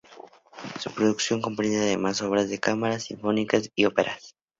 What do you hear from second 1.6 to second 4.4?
además, obras de cámara, sinfónicas y óperas.